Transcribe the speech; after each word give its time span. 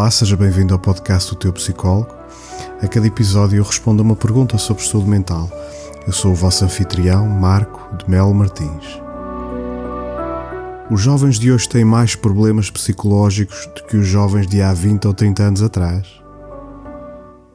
Olá, 0.00 0.10
seja 0.10 0.34
bem-vindo 0.34 0.72
ao 0.72 0.80
podcast 0.80 1.28
do 1.28 1.36
Teu 1.36 1.52
Psicólogo. 1.52 2.08
A 2.82 2.88
cada 2.88 3.06
episódio 3.06 3.58
eu 3.58 3.62
respondo 3.62 4.02
a 4.02 4.06
uma 4.06 4.16
pergunta 4.16 4.56
sobre 4.56 4.82
saúde 4.82 5.06
mental. 5.06 5.46
Eu 6.06 6.12
sou 6.14 6.32
o 6.32 6.34
vosso 6.34 6.64
anfitrião, 6.64 7.28
Marco 7.28 7.94
de 7.98 8.08
Melo 8.08 8.32
Martins. 8.32 8.98
Os 10.90 11.02
jovens 11.02 11.38
de 11.38 11.52
hoje 11.52 11.68
têm 11.68 11.84
mais 11.84 12.16
problemas 12.16 12.70
psicológicos 12.70 13.66
do 13.76 13.84
que 13.84 13.98
os 13.98 14.06
jovens 14.06 14.46
de 14.46 14.62
há 14.62 14.72
20 14.72 15.06
ou 15.06 15.12
30 15.12 15.42
anos 15.42 15.62
atrás? 15.62 16.08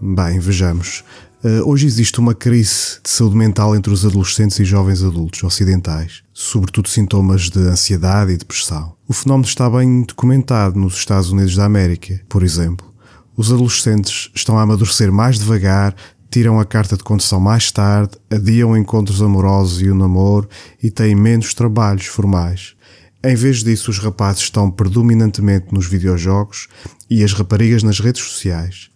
Bem, 0.00 0.38
vejamos. 0.38 1.02
Uh, 1.44 1.62
hoje 1.70 1.86
existe 1.86 2.18
uma 2.18 2.34
crise 2.34 2.98
de 3.00 3.08
saúde 3.08 3.36
mental 3.36 3.76
entre 3.76 3.92
os 3.92 4.04
adolescentes 4.04 4.58
e 4.58 4.64
jovens 4.64 5.04
adultos 5.04 5.44
ocidentais, 5.44 6.24
sobretudo 6.34 6.88
sintomas 6.88 7.48
de 7.48 7.60
ansiedade 7.60 8.32
e 8.32 8.36
depressão. 8.36 8.96
O 9.06 9.12
fenómeno 9.12 9.46
está 9.46 9.70
bem 9.70 10.02
documentado 10.02 10.76
nos 10.76 10.94
Estados 10.94 11.30
Unidos 11.30 11.54
da 11.54 11.64
América, 11.64 12.20
por 12.28 12.42
exemplo. 12.42 12.92
Os 13.36 13.52
adolescentes 13.52 14.32
estão 14.34 14.58
a 14.58 14.62
amadurecer 14.62 15.12
mais 15.12 15.38
devagar, 15.38 15.94
tiram 16.28 16.58
a 16.58 16.64
carta 16.64 16.96
de 16.96 17.04
condução 17.04 17.38
mais 17.38 17.70
tarde, 17.70 18.18
adiam 18.28 18.76
encontros 18.76 19.22
amorosos 19.22 19.80
e 19.80 19.88
o 19.88 19.94
namoro 19.94 20.48
e 20.82 20.90
têm 20.90 21.14
menos 21.14 21.54
trabalhos 21.54 22.06
formais. 22.06 22.74
Em 23.22 23.36
vez 23.36 23.62
disso, 23.62 23.92
os 23.92 24.00
rapazes 24.00 24.42
estão 24.42 24.68
predominantemente 24.72 25.72
nos 25.72 25.86
videojogos 25.86 26.66
e 27.08 27.22
as 27.22 27.32
raparigas 27.32 27.84
nas 27.84 28.00
redes 28.00 28.24
sociais. 28.24 28.90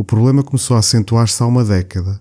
O 0.00 0.04
problema 0.04 0.44
começou 0.44 0.76
a 0.76 0.78
acentuar-se 0.78 1.42
há 1.42 1.46
uma 1.46 1.64
década. 1.64 2.20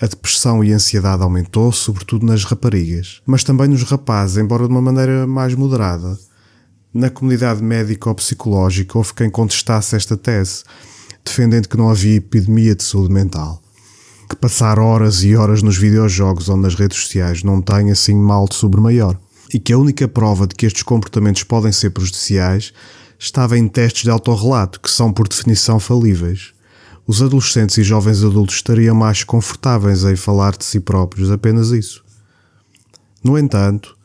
A 0.00 0.06
depressão 0.06 0.62
e 0.62 0.72
a 0.72 0.76
ansiedade 0.76 1.24
aumentou, 1.24 1.72
sobretudo 1.72 2.24
nas 2.24 2.44
raparigas, 2.44 3.20
mas 3.26 3.42
também 3.42 3.66
nos 3.66 3.82
rapazes, 3.82 4.36
embora 4.36 4.62
de 4.62 4.70
uma 4.70 4.80
maneira 4.80 5.26
mais 5.26 5.56
moderada. 5.56 6.16
Na 6.94 7.10
comunidade 7.10 7.64
médico-psicológica 7.64 8.96
houve 8.96 9.12
quem 9.12 9.28
contestasse 9.28 9.96
esta 9.96 10.16
tese, 10.16 10.62
defendendo 11.24 11.68
que 11.68 11.76
não 11.76 11.90
havia 11.90 12.14
epidemia 12.14 12.76
de 12.76 12.84
saúde 12.84 13.12
mental. 13.12 13.60
Que 14.28 14.36
passar 14.36 14.78
horas 14.78 15.24
e 15.24 15.34
horas 15.34 15.64
nos 15.64 15.76
videojogos 15.76 16.48
ou 16.48 16.56
nas 16.56 16.76
redes 16.76 16.96
sociais 16.96 17.42
não 17.42 17.60
tem 17.60 17.90
assim 17.90 18.14
mal 18.14 18.46
de 18.48 18.54
sobre 18.54 18.80
maior. 18.80 19.18
E 19.52 19.58
que 19.58 19.72
a 19.72 19.78
única 19.78 20.06
prova 20.06 20.46
de 20.46 20.54
que 20.54 20.64
estes 20.64 20.84
comportamentos 20.84 21.42
podem 21.42 21.72
ser 21.72 21.90
prejudiciais 21.90 22.72
estava 23.18 23.58
em 23.58 23.66
testes 23.66 24.04
de 24.04 24.10
autorrelato, 24.10 24.78
que 24.78 24.88
são 24.88 25.12
por 25.12 25.26
definição 25.26 25.80
falíveis 25.80 26.52
os 27.06 27.22
adolescentes 27.22 27.78
e 27.78 27.82
jovens 27.82 28.22
adultos 28.22 28.56
estariam 28.56 28.94
mais 28.94 29.24
confortáveis 29.24 30.04
em 30.04 30.16
falar 30.16 30.56
de 30.56 30.64
si 30.64 30.80
próprios, 30.80 31.30
apenas 31.30 31.70
isso. 31.70 32.04
No 33.22 33.38
entanto, 33.38 33.96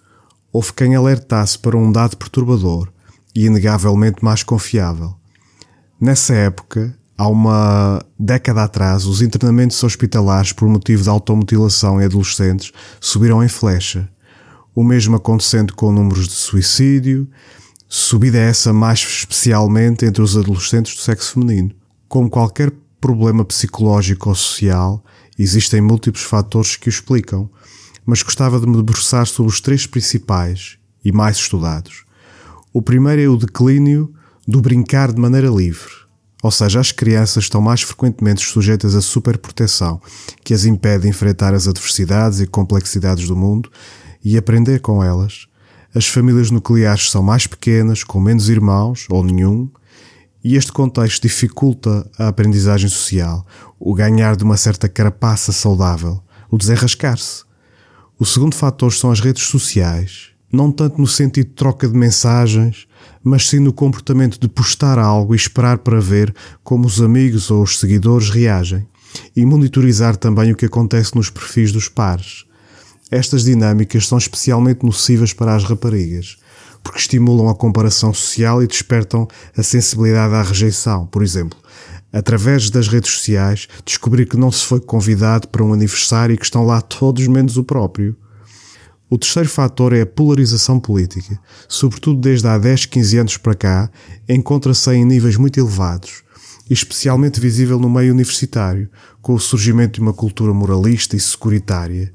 houve 0.52 0.74
quem 0.74 0.96
alertasse 0.96 1.58
para 1.60 1.78
um 1.78 1.92
dado 1.92 2.18
perturbador 2.18 2.90
e 3.36 3.46
inegavelmente 3.46 4.24
mais 4.24 4.42
confiável. 4.44 5.16
Nessa 6.00 6.34
época, 6.34 6.98
há 7.18 7.28
uma 7.28 8.04
década 8.18 8.64
atrás, 8.64 9.06
os 9.06 9.22
internamentos 9.22 9.82
hospitalares 9.84 10.52
por 10.52 10.68
motivo 10.68 11.04
de 11.04 11.10
automutilação 11.10 12.02
em 12.02 12.06
adolescentes 12.06 12.72
subiram 13.00 13.44
em 13.44 13.48
flecha. 13.48 14.10
O 14.74 14.84
mesmo 14.84 15.16
acontecendo 15.16 15.74
com 15.74 15.92
números 15.92 16.28
de 16.28 16.34
suicídio, 16.34 17.30
subida 17.88 18.38
essa 18.38 18.74
mais 18.74 19.00
especialmente 19.00 20.06
entre 20.06 20.22
os 20.22 20.36
adolescentes 20.38 20.96
do 20.96 21.02
sexo 21.02 21.34
feminino. 21.34 21.72
Como 22.08 22.30
qualquer 22.30 22.72
problema 23.06 23.46
psicológico 23.46 24.30
ou 24.30 24.36
social, 24.36 25.06
existem 25.38 25.80
múltiplos 25.80 26.24
fatores 26.24 26.76
que 26.76 26.88
o 26.88 26.90
explicam, 26.90 27.48
mas 28.04 28.24
gostava 28.24 28.60
de 28.60 28.66
me 28.66 28.76
debruçar 28.76 29.28
sobre 29.28 29.52
os 29.52 29.62
três 29.62 29.86
principais 29.86 30.80
e 31.04 31.12
mais 31.12 31.38
estudados. 31.38 32.04
O 32.74 32.82
primeiro 32.82 33.22
é 33.22 33.30
o 33.30 33.38
declínio 33.38 34.12
do 34.48 34.60
brincar 34.60 35.14
de 35.14 35.22
maneira 35.22 35.50
livre, 35.50 35.92
ou 36.42 36.50
seja, 36.50 36.80
as 36.80 36.92
crianças 36.92 37.44
estão 37.44 37.62
mais 37.62 37.84
frequentemente 37.84 38.44
sujeitas 38.44 38.96
à 38.96 39.02
superproteção, 39.02 40.02
que 40.44 40.56
as 40.56 40.66
impede 40.66 41.04
de 41.04 41.10
enfrentar 41.10 41.54
as 41.54 41.68
adversidades 41.68 42.40
e 42.40 42.48
complexidades 42.48 43.28
do 43.28 43.36
mundo 43.36 43.72
e 44.24 44.36
aprender 44.36 44.80
com 44.80 45.04
elas. 45.04 45.46
As 45.94 46.08
famílias 46.08 46.50
nucleares 46.50 47.12
são 47.12 47.22
mais 47.22 47.46
pequenas, 47.46 48.04
com 48.04 48.20
menos 48.20 48.50
irmãos 48.50 49.06
ou 49.12 49.24
nenhum, 49.24 49.70
e 50.46 50.56
este 50.56 50.72
contexto 50.72 51.24
dificulta 51.24 52.08
a 52.20 52.28
aprendizagem 52.28 52.88
social, 52.88 53.44
o 53.80 53.96
ganhar 53.96 54.36
de 54.36 54.44
uma 54.44 54.56
certa 54.56 54.88
carapaça 54.88 55.52
saudável, 55.52 56.22
o 56.52 56.56
desenrascar-se. 56.56 57.44
O 58.20 58.28
segundo 58.28 58.56
fator 58.56 58.94
são 58.94 59.10
as 59.10 59.20
redes 59.20 59.42
sociais, 59.42 60.30
não 60.54 60.72
tanto 60.72 61.02
no 61.02 61.08
sentido 61.08 61.48
de 61.48 61.56
troca 61.56 61.88
de 61.88 61.98
mensagens, 61.98 62.86
mas 63.24 63.50
sim 63.50 63.58
no 63.58 63.74
comportamento 63.74 64.40
de 64.40 64.48
postar 64.48 65.00
algo 65.00 65.34
e 65.34 65.36
esperar 65.36 65.80
para 65.80 66.00
ver 66.00 66.32
como 66.64 66.86
os 66.86 67.02
amigos 67.02 67.50
ou 67.50 67.64
os 67.64 67.80
seguidores 67.80 68.30
reagem, 68.30 68.88
e 69.36 69.44
monitorizar 69.48 70.16
também 70.16 70.52
o 70.52 70.56
que 70.56 70.68
acontece 70.68 71.16
nos 71.16 71.32
perfis 71.32 71.72
dos 71.72 71.90
pares. 71.90 72.46
Estas 73.10 73.44
dinâmicas 73.44 74.08
são 74.08 74.20
especialmente 74.20 74.86
nocivas 74.86 75.34
para 75.34 75.56
as 75.56 75.64
raparigas, 75.64 76.38
porque 76.86 77.00
estimulam 77.00 77.50
a 77.50 77.56
comparação 77.56 78.14
social 78.14 78.62
e 78.62 78.68
despertam 78.68 79.28
a 79.58 79.64
sensibilidade 79.64 80.36
à 80.36 80.44
rejeição. 80.44 81.08
Por 81.08 81.24
exemplo, 81.24 81.58
através 82.14 82.70
das 82.70 82.88
redes 82.88 83.12
sociais, 83.12 83.68
descobrir 83.84 84.28
que 84.28 84.38
não 84.38 84.52
se 84.52 84.64
foi 84.64 84.80
convidado 84.80 85.48
para 85.48 85.64
um 85.64 85.74
aniversário 85.74 86.36
e 86.36 86.38
que 86.38 86.46
estão 86.46 86.64
lá 86.64 86.80
todos 86.82 87.28
menos 87.28 87.58
o 87.58 87.64
próprio. 87.64 88.16
O 89.10 89.18
terceiro 89.18 89.50
fator 89.50 89.94
é 89.94 90.02
a 90.02 90.06
polarização 90.06 90.80
política. 90.80 91.40
Sobretudo 91.68 92.22
desde 92.22 92.48
há 92.48 92.56
10, 92.56 92.86
15 92.86 93.18
anos 93.18 93.38
para 93.38 93.56
cá, 93.56 93.90
encontra-se 94.30 94.92
em 94.92 95.04
níveis 95.04 95.38
muito 95.38 95.60
elevados, 95.60 96.22
especialmente 96.70 97.40
visível 97.40 97.80
no 97.80 97.90
meio 97.90 98.14
universitário, 98.14 98.88
com 99.24 99.34
o 99.34 99.40
surgimento 99.40 99.96
de 99.96 100.02
uma 100.02 100.14
cultura 100.14 100.54
moralista 100.54 101.16
e 101.16 101.20
securitária, 101.20 102.14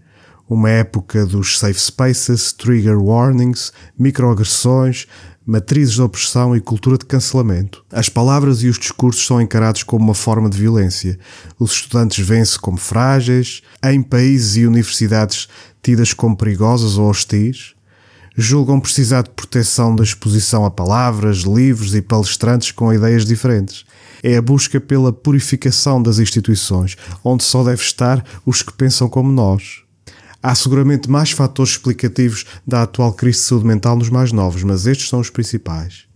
uma 0.51 0.69
época 0.69 1.25
dos 1.25 1.61
safe 1.61 1.81
spaces, 1.81 2.53
trigger 2.53 2.99
warnings, 2.99 3.73
microagressões, 3.97 5.07
matrizes 5.47 5.95
de 5.95 6.03
opressão 6.03 6.57
e 6.57 6.61
cultura 6.61 6.99
de 6.99 7.07
cancelamento. 7.07 7.85
As 7.89 8.09
palavras 8.09 8.65
e 8.65 8.67
os 8.67 8.77
discursos 8.77 9.25
são 9.25 9.41
encarados 9.41 9.85
como 9.85 10.05
uma 10.05 10.15
forma 10.15 10.51
de 10.51 10.59
violência. 10.59 11.17
Os 11.57 11.71
estudantes 11.75 12.27
veem-se 12.27 12.59
como 12.59 12.79
frágeis, 12.79 13.63
em 13.85 14.03
países 14.03 14.57
e 14.57 14.67
universidades 14.67 15.49
tidas 15.81 16.13
como 16.13 16.37
perigosas 16.37 16.99
ou 16.99 17.09
hostis. 17.09 17.75
Julgam 18.37 18.81
precisar 18.81 19.23
de 19.23 19.31
proteção 19.31 19.95
da 19.95 20.03
exposição 20.03 20.65
a 20.65 20.71
palavras, 20.71 21.39
livros 21.39 21.95
e 21.95 22.03
palestrantes 22.03 22.73
com 22.73 22.93
ideias 22.93 23.25
diferentes. 23.25 23.85
É 24.21 24.37
a 24.37 24.43
busca 24.43 24.81
pela 24.81 25.13
purificação 25.13 26.03
das 26.03 26.19
instituições, 26.19 26.97
onde 27.23 27.45
só 27.45 27.63
deve 27.63 27.83
estar 27.83 28.25
os 28.45 28.63
que 28.63 28.73
pensam 28.73 29.09
como 29.09 29.31
nós. 29.31 29.89
Há 30.43 30.55
seguramente 30.55 31.11
mais 31.11 31.33
fatores 31.33 31.73
explicativos 31.73 32.47
da 32.67 32.83
atual 32.83 33.13
crise 33.13 33.41
de 33.41 33.45
saúde 33.45 33.67
mental 33.67 33.97
nos 33.97 34.09
mais 34.09 34.33
novos, 34.33 34.63
mas 34.63 34.87
estes 34.87 35.09
são 35.09 35.21
os 35.21 35.29
principais. 35.29 36.09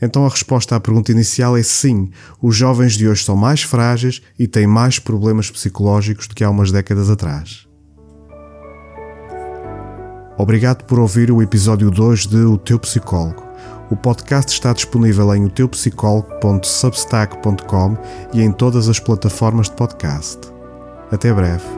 Então 0.00 0.24
a 0.24 0.28
resposta 0.28 0.76
à 0.76 0.80
pergunta 0.80 1.10
inicial 1.10 1.56
é 1.56 1.62
sim, 1.62 2.10
os 2.40 2.54
jovens 2.54 2.92
de 2.92 3.08
hoje 3.08 3.24
são 3.24 3.36
mais 3.36 3.62
frágeis 3.62 4.22
e 4.38 4.46
têm 4.46 4.66
mais 4.66 4.98
problemas 4.98 5.50
psicológicos 5.50 6.28
do 6.28 6.34
que 6.34 6.44
há 6.44 6.50
umas 6.50 6.70
décadas 6.70 7.10
atrás. 7.10 7.66
Obrigado 10.36 10.84
por 10.84 11.00
ouvir 11.00 11.32
o 11.32 11.42
episódio 11.42 11.90
2 11.90 12.26
de 12.26 12.36
O 12.36 12.56
Teu 12.56 12.78
Psicólogo. 12.78 13.42
O 13.90 13.96
podcast 13.96 14.52
está 14.52 14.72
disponível 14.72 15.34
em 15.34 15.46
oteupsicólogo.substack.com 15.46 17.96
e 18.34 18.42
em 18.42 18.52
todas 18.52 18.88
as 18.88 19.00
plataformas 19.00 19.68
de 19.68 19.74
podcast. 19.74 20.38
Até 21.10 21.32
breve. 21.32 21.77